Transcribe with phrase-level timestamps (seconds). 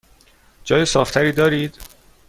[0.63, 1.77] جای صاف تری دارید؟